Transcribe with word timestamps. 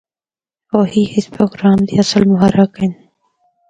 اوہی 0.75 1.03
اس 1.15 1.25
پروگرام 1.33 1.79
دے 1.87 1.93
اصل 2.03 2.23
محرک 2.33 2.71
ہن۔ 2.81 2.91